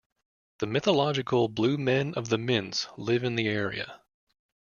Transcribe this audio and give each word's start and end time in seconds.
The 0.57 0.65
mythological 0.65 1.47
Blue 1.47 1.77
men 1.77 2.15
of 2.15 2.27
the 2.29 2.39
Minch 2.39 2.87
live 2.97 3.23
in 3.23 3.35
the 3.35 3.47
area. 3.47 4.01